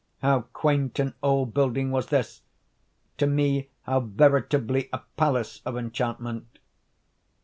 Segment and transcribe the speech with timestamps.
[0.23, 6.57] —how quaint an old building was this!—to me how veritably a palace of enchantment!